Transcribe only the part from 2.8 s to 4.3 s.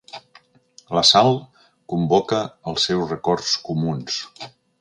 seus records comuns.